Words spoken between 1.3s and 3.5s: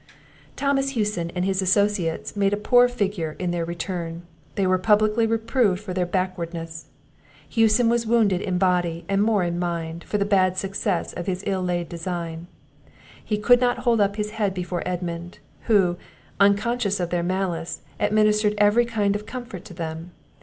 and his associates made a poor figure